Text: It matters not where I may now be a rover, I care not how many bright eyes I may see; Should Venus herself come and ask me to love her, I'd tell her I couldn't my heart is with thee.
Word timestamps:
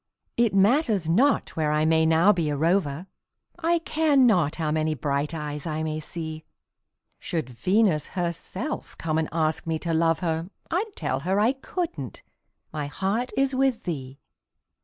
It 0.35 0.55
matters 0.55 1.07
not 1.07 1.55
where 1.55 1.71
I 1.71 1.85
may 1.85 2.07
now 2.07 2.33
be 2.33 2.49
a 2.49 2.57
rover, 2.57 3.05
I 3.59 3.77
care 3.77 4.17
not 4.17 4.55
how 4.55 4.71
many 4.71 4.95
bright 4.95 5.31
eyes 5.31 5.67
I 5.67 5.83
may 5.83 5.99
see; 5.99 6.43
Should 7.19 7.51
Venus 7.51 8.07
herself 8.17 8.97
come 8.97 9.19
and 9.19 9.29
ask 9.31 9.67
me 9.67 9.77
to 9.77 9.93
love 9.93 10.21
her, 10.21 10.49
I'd 10.71 10.95
tell 10.95 11.19
her 11.19 11.39
I 11.39 11.51
couldn't 11.53 12.23
my 12.73 12.87
heart 12.87 13.31
is 13.37 13.53
with 13.53 13.83
thee. 13.83 14.17